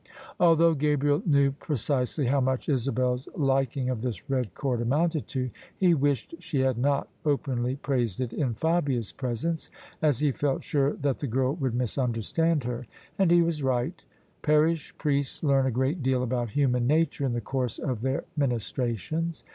Although 0.39 0.73
Gabriel 0.73 1.21
knew 1.27 1.51
precisely 1.51 2.25
how 2.25 2.41
much 2.41 2.67
Isabel's 2.67 3.27
lik 3.35 3.77
ing 3.77 3.87
of 3.91 4.01
this 4.01 4.27
red 4.31 4.55
cord 4.55 4.81
amounted 4.81 5.27
to, 5.27 5.51
he 5.77 5.93
wished 5.93 6.33
she 6.41 6.61
had 6.61 6.79
not 6.79 7.07
openly 7.23 7.75
praised 7.75 8.19
it 8.19 8.33
in 8.33 8.55
Fabia's 8.55 9.11
presence, 9.11 9.69
as 10.01 10.17
he 10.17 10.31
felt 10.31 10.63
sure 10.63 10.93
that 10.93 11.19
the 11.19 11.27
girl 11.27 11.53
would 11.53 11.75
misunderstand 11.75 12.63
her: 12.63 12.87
and 13.19 13.29
he 13.29 13.43
was 13.43 13.61
right: 13.61 14.03
parish 14.41 14.91
priests 14.97 15.43
learn 15.43 15.67
a 15.67 15.69
great 15.71 16.01
deal 16.01 16.23
about 16.23 16.49
human 16.49 16.87
nature 16.87 17.23
in 17.23 17.33
the 17.33 17.39
course 17.39 17.77
of 17.77 18.01
their 18.01 18.23
ministrations. 18.35 19.43